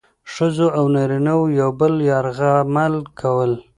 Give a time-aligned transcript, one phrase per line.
[0.33, 3.51] ښځو او نارینه وو یو بل یرغمل کول.